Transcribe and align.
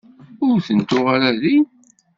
Ur 0.47 0.57
ten-tuɣ 0.67 1.07
ara 1.15 1.31
din. 1.41 1.65